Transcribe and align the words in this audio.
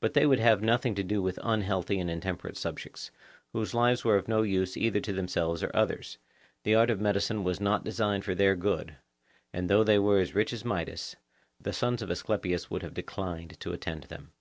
But 0.00 0.14
they 0.14 0.24
would 0.24 0.38
have 0.40 0.62
nothing 0.62 0.94
to 0.94 1.02
do 1.02 1.20
with 1.20 1.38
unhealthy 1.42 2.00
and 2.00 2.10
intemperate 2.10 2.56
subjects, 2.56 3.10
whose 3.52 3.74
lives 3.74 4.02
were 4.02 4.16
of 4.16 4.26
no 4.26 4.40
use 4.40 4.74
either 4.74 5.00
to 5.00 5.12
themselves 5.12 5.62
or 5.62 5.70
others; 5.76 6.16
the 6.62 6.74
art 6.74 6.88
of 6.88 6.98
medicine 6.98 7.44
was 7.44 7.60
not 7.60 7.84
designed 7.84 8.24
for 8.24 8.34
their 8.34 8.56
good, 8.56 8.96
and 9.52 9.68
though 9.68 9.84
they 9.84 9.98
were 9.98 10.18
as 10.18 10.34
rich 10.34 10.54
as 10.54 10.64
Midas, 10.64 11.14
the 11.60 11.74
sons 11.74 12.00
of 12.00 12.10
Asclepius 12.10 12.70
would 12.70 12.82
have 12.82 12.94
declined 12.94 13.60
to 13.60 13.74
attend 13.74 14.04
them. 14.04 14.32